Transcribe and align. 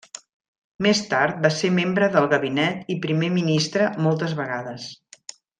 Més 0.85 1.01
tard 1.11 1.43
va 1.43 1.51
ser 1.57 1.71
membre 1.75 2.09
del 2.17 2.27
gabinet 2.33 2.91
i 2.97 2.99
Primer 3.07 3.31
Ministre 3.37 3.93
moltes 4.07 4.37
vegades. 4.45 4.93